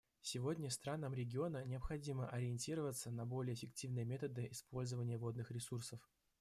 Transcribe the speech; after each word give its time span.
Сегодня 0.23 0.71
странам 0.71 1.13
региона 1.13 1.63
необходимо 1.63 2.27
ориентироваться 2.27 3.11
на 3.11 3.27
более 3.27 3.53
эффективные 3.53 4.03
методы 4.03 4.47
использования 4.49 5.19
водных 5.19 5.51
ресурсов. 5.51 5.99